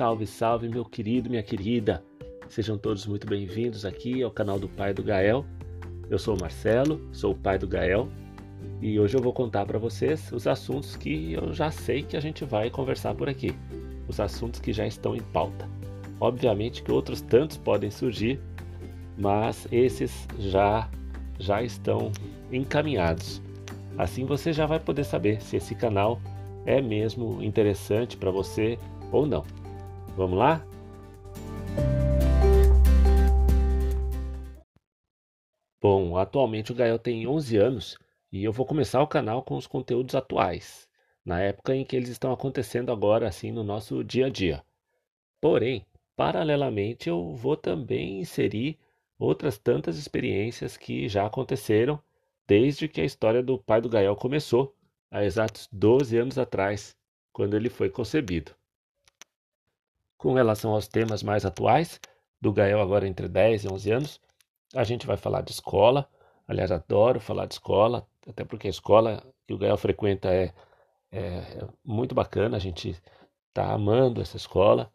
[0.00, 2.02] salve, salve, meu querido, minha querida.
[2.48, 5.44] Sejam todos muito bem-vindos aqui ao canal do Pai do Gael.
[6.08, 8.08] Eu sou o Marcelo, sou o pai do Gael,
[8.80, 12.20] e hoje eu vou contar para vocês os assuntos que eu já sei que a
[12.20, 13.54] gente vai conversar por aqui,
[14.08, 15.68] os assuntos que já estão em pauta.
[16.18, 18.40] Obviamente que outros tantos podem surgir,
[19.18, 20.88] mas esses já
[21.38, 22.10] já estão
[22.50, 23.42] encaminhados.
[23.98, 26.18] Assim você já vai poder saber se esse canal
[26.64, 28.78] é mesmo interessante para você
[29.12, 29.59] ou não.
[30.16, 30.64] Vamos lá?
[35.80, 37.98] Bom, atualmente o Gael tem 11 anos
[38.30, 40.88] e eu vou começar o canal com os conteúdos atuais,
[41.24, 44.62] na época em que eles estão acontecendo agora assim no nosso dia a dia.
[45.40, 48.78] Porém, paralelamente eu vou também inserir
[49.18, 51.98] outras tantas experiências que já aconteceram
[52.46, 54.74] desde que a história do pai do Gael começou,
[55.10, 56.96] há exatos 12 anos atrás,
[57.32, 58.59] quando ele foi concebido.
[60.20, 61.98] Com relação aos temas mais atuais,
[62.38, 64.20] do Gael agora entre 10 e 11 anos,
[64.74, 66.06] a gente vai falar de escola.
[66.46, 70.52] Aliás, adoro falar de escola, até porque a escola que o Gael frequenta é,
[71.10, 72.94] é, é muito bacana, a gente
[73.48, 74.92] está amando essa escola.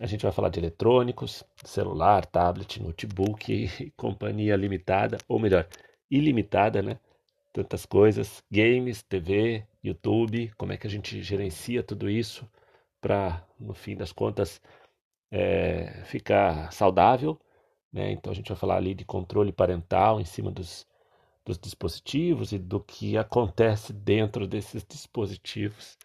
[0.00, 5.64] A gente vai falar de eletrônicos, celular, tablet, notebook companhia limitada, ou melhor,
[6.10, 6.98] ilimitada, né?
[7.52, 12.44] Tantas coisas, games, TV, YouTube, como é que a gente gerencia tudo isso
[13.04, 14.60] para, no fim das contas,
[15.30, 17.38] é, ficar saudável
[17.94, 18.10] né?
[18.10, 20.84] Então a gente vai falar ali de controle parental em cima dos,
[21.46, 25.96] dos dispositivos e do que acontece dentro desses dispositivos.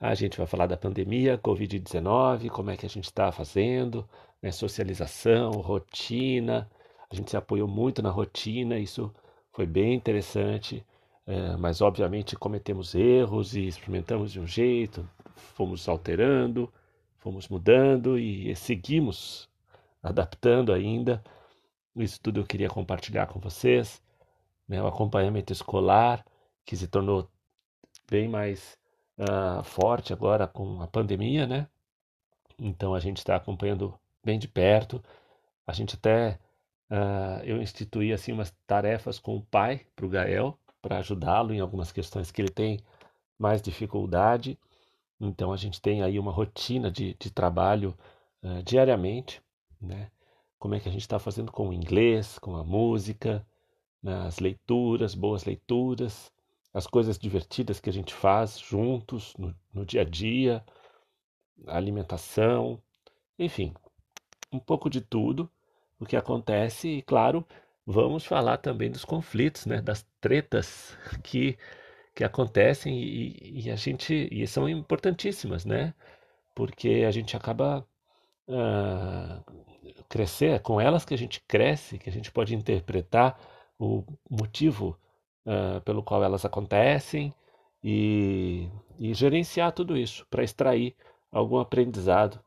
[0.00, 4.06] A gente vai falar da pandemia, Covid-19, como é que a gente está fazendo,
[4.42, 4.50] né?
[4.50, 6.68] socialização, rotina.
[7.08, 9.14] A gente se apoiou muito na rotina, isso
[9.52, 10.84] foi bem interessante,
[11.24, 16.72] é, mas obviamente cometemos erros e experimentamos de um jeito, fomos alterando,
[17.18, 19.48] fomos mudando e seguimos
[20.02, 21.22] adaptando ainda.
[21.94, 24.02] Isso tudo eu queria compartilhar com vocês.
[24.68, 24.82] Né?
[24.82, 26.24] O acompanhamento escolar,
[26.64, 27.30] que se tornou
[28.10, 28.78] bem mais
[29.18, 31.68] uh, forte agora com a pandemia, né?
[32.58, 33.94] Então a gente está acompanhando
[34.24, 35.02] bem de perto.
[35.66, 36.38] A gente até
[36.90, 41.60] uh, eu instituí assim umas tarefas com o pai para o Gael para ajudá-lo em
[41.60, 42.80] algumas questões que ele tem
[43.38, 44.58] mais dificuldade.
[45.20, 47.96] Então a gente tem aí uma rotina de, de trabalho
[48.42, 49.42] uh, diariamente
[49.80, 50.10] né?
[50.58, 53.46] Como é que a gente está fazendo com o inglês, com a música,
[54.02, 56.32] nas leituras, boas leituras,
[56.72, 60.64] as coisas divertidas que a gente faz juntos no, no dia a dia,
[61.66, 62.80] a alimentação,
[63.38, 63.72] enfim,
[64.52, 65.50] um pouco de tudo
[65.98, 67.46] o que acontece e, claro,
[67.86, 69.80] vamos falar também dos conflitos, né?
[69.80, 71.56] Das tretas que
[72.16, 75.92] que acontecem e, e, a gente e são importantíssimas, né?
[76.54, 77.86] Porque a gente acaba
[78.48, 83.38] uh, crescer, é com elas que a gente cresce, que a gente pode interpretar
[83.78, 84.98] o motivo
[85.44, 87.34] uh, pelo qual elas acontecem
[87.84, 88.66] e,
[88.98, 90.96] e gerenciar tudo isso para extrair
[91.30, 92.40] algum aprendizado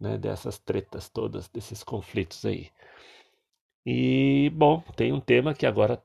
[0.00, 2.70] né, dessas tretas todas, desses conflitos aí.
[3.84, 6.02] E, bom, tem um tema que agora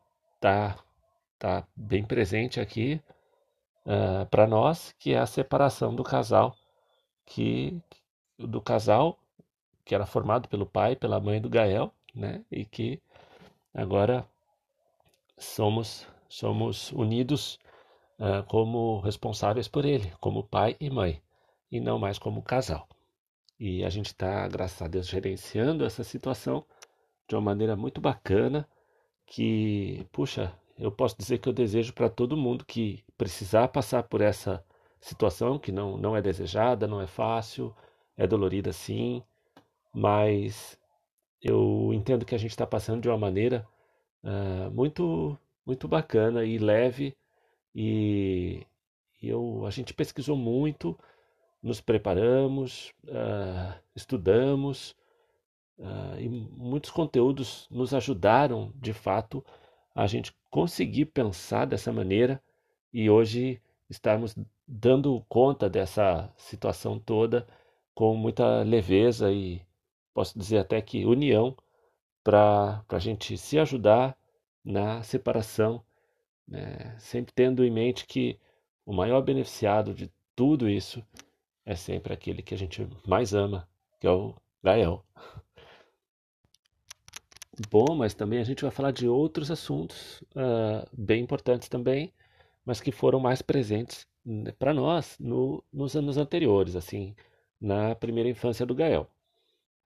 [1.35, 3.01] está tá bem presente aqui
[3.85, 6.55] uh, ah, para nós, que é a separação do casal,
[7.25, 7.79] que
[8.37, 9.17] do casal
[9.85, 12.43] que era formado pelo pai e pela mãe do Gael, né?
[12.51, 12.99] E que
[13.73, 14.27] agora
[15.37, 17.59] somos somos unidos
[18.19, 21.21] uh, como responsáveis por ele, como pai e mãe,
[21.71, 22.87] e não mais como casal.
[23.59, 26.65] E a gente está, graças a Deus, gerenciando essa situação
[27.27, 28.67] de uma maneira muito bacana,
[29.25, 34.21] que, puxa, eu posso dizer que eu desejo para todo mundo que precisar passar por
[34.21, 34.63] essa
[34.99, 37.73] situação, que não, não é desejada, não é fácil,
[38.17, 39.23] é dolorida sim,
[39.93, 40.79] mas
[41.41, 43.67] eu entendo que a gente está passando de uma maneira
[44.23, 47.15] uh, muito muito bacana e leve
[47.73, 48.65] e,
[49.21, 50.97] eu a gente pesquisou muito
[51.61, 54.95] nos preparamos uh, estudamos
[55.79, 59.43] uh, e muitos conteúdos nos ajudaram de fato
[59.95, 62.43] a gente conseguir pensar dessa maneira
[62.93, 64.35] e hoje estarmos
[64.67, 67.47] dando conta dessa situação toda
[67.93, 69.61] com muita leveza e
[70.13, 71.55] posso dizer até que união,
[72.23, 74.17] para a gente se ajudar
[74.63, 75.83] na separação,
[76.47, 76.95] né?
[76.99, 78.39] sempre tendo em mente que
[78.85, 81.03] o maior beneficiado de tudo isso
[81.65, 83.67] é sempre aquele que a gente mais ama,
[83.99, 85.03] que é o Gael.
[87.69, 92.13] Bom, mas também a gente vai falar de outros assuntos uh, bem importantes também,
[92.65, 97.15] mas que foram mais presentes né, para nós no, nos anos anteriores, assim,
[97.59, 99.07] na primeira infância do Gael,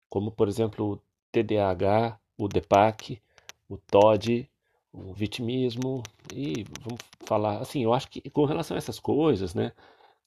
[0.10, 1.02] como por exemplo o
[1.32, 3.20] TDAH, o DEPAC,
[3.68, 4.50] o TOD,
[4.94, 6.04] o vitimismo
[6.34, 9.72] e vamos falar assim, eu acho que com relação a essas coisas, né,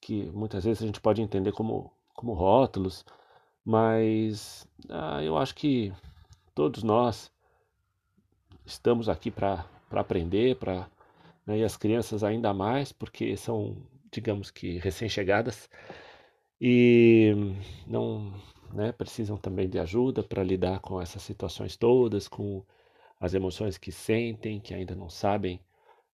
[0.00, 3.04] que muitas vezes a gente pode entender como como rótulos,
[3.64, 5.92] mas ah, eu acho que
[6.58, 7.30] todos nós
[8.66, 10.90] estamos aqui para aprender, para
[11.46, 13.76] né, e as crianças ainda mais, porque são,
[14.10, 15.70] digamos que recém-chegadas
[16.60, 17.32] e
[17.86, 18.34] não
[18.72, 22.66] né, precisam também de ajuda para lidar com essas situações todas, com
[23.20, 25.60] as emoções que sentem, que ainda não sabem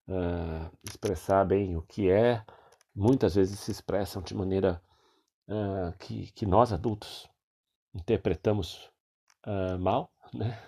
[0.06, 2.44] uh, expressar bem o que é,
[2.94, 4.78] muitas vezes se expressam de maneira
[5.48, 7.26] uh, que, que nós adultos
[7.94, 8.90] interpretamos
[9.46, 10.58] uh, mal, né?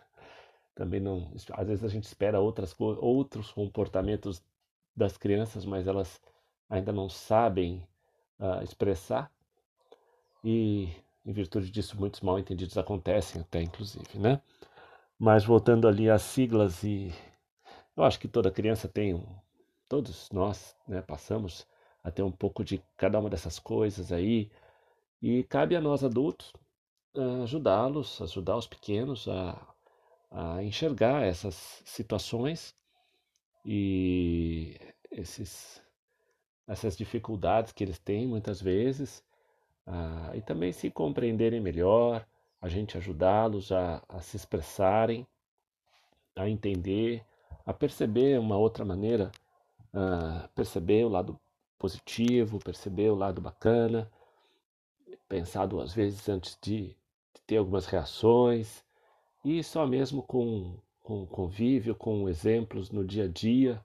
[0.75, 4.43] Também não, às vezes a gente espera outras outros comportamentos
[4.95, 6.21] das crianças, mas elas
[6.69, 7.87] ainda não sabem
[8.39, 9.31] uh, expressar
[10.45, 10.89] e
[11.25, 14.41] em virtude disso muitos mal entendidos acontecem até inclusive, né?
[15.19, 17.13] Mas voltando ali às siglas e
[17.97, 19.25] eu acho que toda criança tem um,
[19.89, 21.67] todos nós, né, passamos
[22.05, 24.51] a ter um pouco de cada uma dessas coisas aí
[25.23, 26.53] e cabe a nós adultos
[27.43, 29.75] ajudá-los, ajudar os pequenos a,
[30.31, 32.75] a enxergar essas situações
[33.65, 34.79] e
[35.11, 35.83] esses,
[36.67, 39.25] essas dificuldades que eles têm muitas vezes,
[40.35, 42.27] e também se compreenderem melhor,
[42.61, 45.27] a gente ajudá-los a, a se expressarem,
[46.35, 47.25] a entender,
[47.65, 49.31] a perceber uma outra maneira,
[50.55, 51.39] perceber o lado
[51.79, 54.11] positivo, perceber o lado bacana,
[55.29, 56.97] pensar duas vezes antes de
[57.47, 58.85] ter algumas reações
[59.45, 63.81] e só mesmo com, com convívio, com exemplos no dia a dia,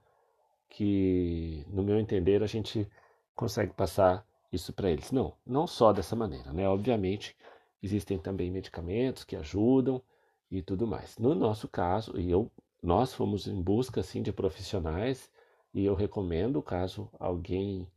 [0.69, 2.87] que, no meu entender, a gente
[3.35, 5.11] consegue passar isso para eles.
[5.11, 6.67] Não, não só dessa maneira, né?
[6.67, 7.35] Obviamente,
[7.81, 10.01] existem também medicamentos que ajudam
[10.49, 11.17] e tudo mais.
[11.17, 12.49] No nosso caso, e eu,
[12.81, 15.29] nós fomos em busca assim de profissionais
[15.73, 17.87] e eu recomendo, caso alguém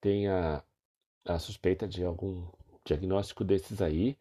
[0.00, 0.62] tenha
[1.24, 2.46] a suspeita de algum
[2.84, 4.16] diagnóstico desses aí,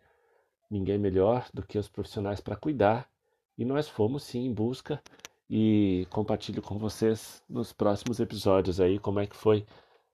[0.69, 3.09] ninguém melhor do que os profissionais para cuidar.
[3.57, 5.01] E nós fomos sim em busca
[5.49, 9.65] e compartilho com vocês nos próximos episódios aí como é que foi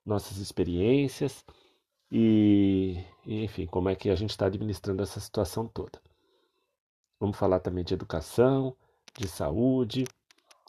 [0.05, 1.43] nossas experiências
[2.11, 5.99] e, enfim, como é que a gente está administrando essa situação toda.
[7.19, 8.75] Vamos falar também de educação,
[9.17, 10.05] de saúde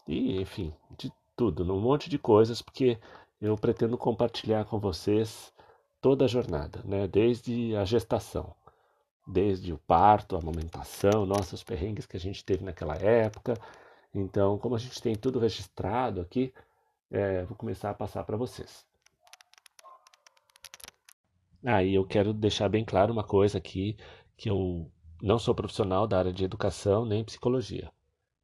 [0.07, 2.99] e, enfim, de tudo, um monte de coisas, porque
[3.39, 5.53] eu pretendo compartilhar com vocês
[6.01, 7.07] toda a jornada, né?
[7.07, 8.56] desde a gestação
[9.27, 13.55] desde o parto, a amamentação, nossos perrengues que a gente teve naquela época.
[14.13, 16.53] Então, como a gente tem tudo registrado aqui,
[17.11, 18.85] é, vou começar a passar para vocês.
[21.65, 23.97] Aí ah, eu quero deixar bem claro uma coisa aqui,
[24.37, 24.89] que eu
[25.21, 27.91] não sou profissional da área de educação nem psicologia.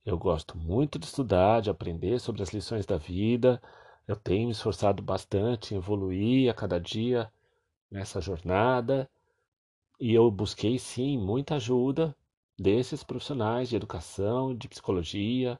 [0.06, 3.62] Eu gosto muito de estudar, de aprender sobre as lições da vida.
[4.06, 7.32] Eu tenho me esforçado bastante em evoluir a cada dia
[7.90, 9.10] nessa jornada
[10.00, 12.16] e eu busquei sim muita ajuda
[12.58, 15.60] desses profissionais de educação, de psicologia.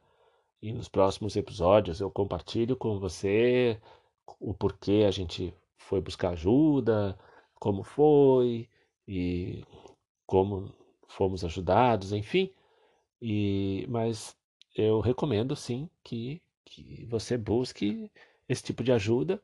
[0.62, 3.80] E nos próximos episódios eu compartilho com você
[4.40, 7.18] o porquê a gente foi buscar ajuda,
[7.56, 8.70] como foi
[9.08, 9.64] e
[10.26, 10.74] como
[11.08, 12.52] fomos ajudados, enfim.
[13.22, 14.36] E mas
[14.76, 18.12] eu recomendo sim que, que você busque
[18.50, 19.42] esse tipo de ajuda.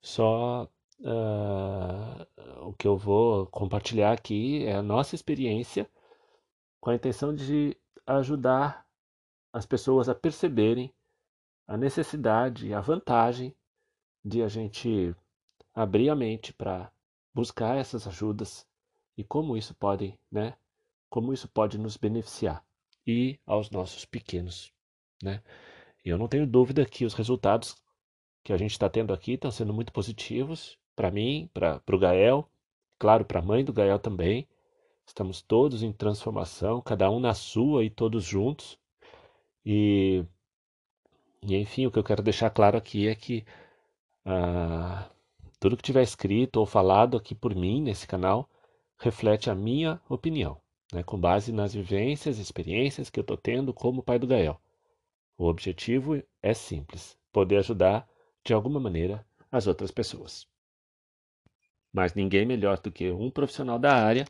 [0.00, 0.68] Só
[1.02, 5.90] Uh, o que eu vou compartilhar aqui é a nossa experiência
[6.80, 8.86] com a intenção de ajudar
[9.52, 10.94] as pessoas a perceberem
[11.66, 13.52] a necessidade e a vantagem
[14.24, 15.14] de a gente
[15.74, 16.92] abrir a mente para
[17.34, 18.64] buscar essas ajudas
[19.16, 20.56] e como isso pode, né?
[21.10, 22.64] Como isso pode nos beneficiar
[23.04, 24.72] e aos nossos pequenos,
[25.20, 25.42] né?
[26.04, 27.76] Eu não tenho dúvida que os resultados
[28.44, 32.48] que a gente está tendo aqui estão sendo muito positivos para mim, para o Gael,
[32.96, 34.46] claro, para a mãe do Gael também.
[35.04, 38.78] Estamos todos em transformação, cada um na sua e todos juntos.
[39.66, 40.24] E,
[41.42, 43.44] e enfim, o que eu quero deixar claro aqui é que
[44.24, 45.10] ah,
[45.58, 48.48] tudo que tiver escrito ou falado aqui por mim nesse canal
[48.96, 50.56] reflete a minha opinião,
[50.92, 54.60] né, com base nas vivências e experiências que eu estou tendo como pai do Gael.
[55.36, 58.08] O objetivo é simples: poder ajudar
[58.44, 60.51] de alguma maneira as outras pessoas
[61.92, 64.24] mas ninguém melhor do que um profissional da área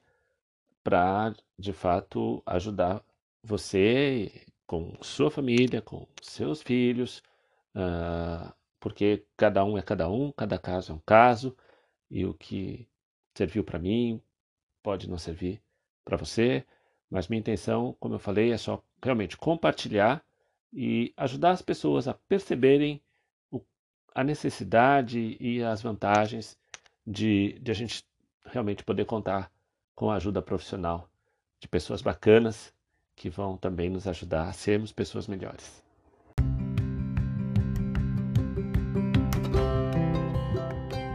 [0.82, 3.02] para, de fato, ajudar
[3.42, 7.22] você com sua família, com seus filhos,
[7.76, 11.56] uh, porque cada um é cada um, cada caso é um caso,
[12.10, 12.88] e o que
[13.34, 14.20] serviu para mim
[14.82, 15.62] pode não servir
[16.04, 16.64] para você,
[17.08, 20.24] mas minha intenção, como eu falei, é só realmente compartilhar
[20.72, 23.00] e ajudar as pessoas a perceberem
[23.50, 23.60] o,
[24.14, 26.58] a necessidade e as vantagens
[27.06, 28.04] de, de a gente
[28.44, 29.50] realmente poder contar
[29.94, 31.08] com a ajuda profissional
[31.60, 32.72] de pessoas bacanas
[33.14, 35.82] que vão também nos ajudar a sermos pessoas melhores.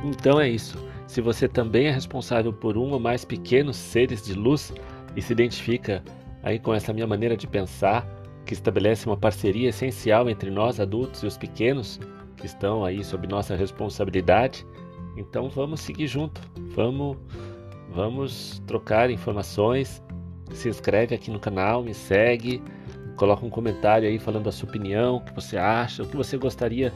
[0.04, 0.78] Então é isso.
[1.06, 4.74] Se você também é responsável por um ou mais pequenos seres de luz
[5.16, 6.04] e se identifica
[6.44, 8.08] aí com essa minha maneira de pensar,
[8.46, 12.00] que estabelece uma parceria essencial entre nós adultos e os pequenos
[12.38, 14.66] que estão aí sob nossa responsabilidade,
[15.18, 16.42] então vamos seguir junto.
[16.76, 17.18] Vamos
[17.90, 20.02] vamos trocar informações.
[20.52, 22.62] Se inscreve aqui no canal, me segue,
[23.18, 26.38] coloca um comentário aí falando a sua opinião, o que você acha, o que você
[26.38, 26.94] gostaria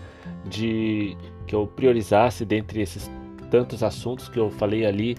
[0.47, 3.11] de que eu priorizasse dentre esses
[3.49, 5.17] tantos assuntos que eu falei ali,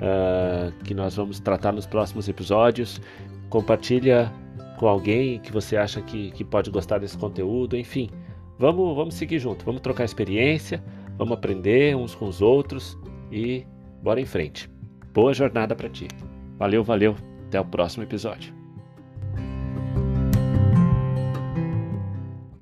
[0.00, 3.00] uh, que nós vamos tratar nos próximos episódios.
[3.50, 4.32] Compartilha
[4.78, 8.08] com alguém que você acha que, que pode gostar desse conteúdo, enfim.
[8.58, 10.82] Vamos, vamos seguir junto, vamos trocar experiência,
[11.16, 12.98] vamos aprender uns com os outros
[13.30, 13.66] e
[14.02, 14.70] bora em frente.
[15.12, 16.08] Boa jornada para ti.
[16.58, 17.14] Valeu, valeu.
[17.46, 18.65] Até o próximo episódio.